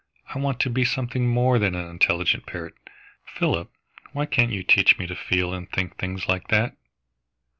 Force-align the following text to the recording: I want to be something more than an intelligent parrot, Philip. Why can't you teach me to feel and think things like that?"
I 0.33 0.39
want 0.39 0.59
to 0.61 0.69
be 0.71 0.83
something 0.83 1.27
more 1.29 1.59
than 1.59 1.75
an 1.75 1.87
intelligent 1.87 2.47
parrot, 2.47 2.73
Philip. 3.23 3.69
Why 4.13 4.25
can't 4.25 4.51
you 4.51 4.63
teach 4.63 4.97
me 4.97 5.05
to 5.05 5.15
feel 5.15 5.53
and 5.53 5.69
think 5.69 5.95
things 5.99 6.27
like 6.27 6.47
that?" 6.47 6.75